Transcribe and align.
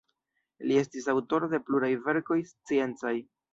Li 0.69 0.79
estis 0.83 1.09
aŭtoro 1.13 1.51
de 1.53 1.61
pluraj 1.69 1.93
verkoj 2.09 2.41
sciencaj. 2.55 3.17